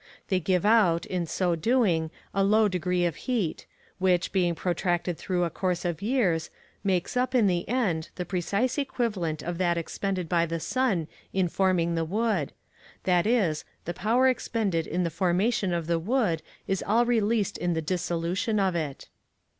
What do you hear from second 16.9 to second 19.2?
released in the dissolution of it.